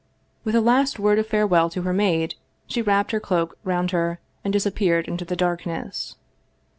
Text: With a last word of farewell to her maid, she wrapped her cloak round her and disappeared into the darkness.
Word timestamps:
With 0.43 0.55
a 0.55 0.61
last 0.61 0.97
word 0.97 1.19
of 1.19 1.27
farewell 1.27 1.69
to 1.69 1.83
her 1.83 1.93
maid, 1.93 2.33
she 2.65 2.81
wrapped 2.81 3.11
her 3.11 3.19
cloak 3.19 3.55
round 3.63 3.91
her 3.91 4.19
and 4.43 4.51
disappeared 4.51 5.07
into 5.07 5.25
the 5.25 5.35
darkness. 5.35 6.15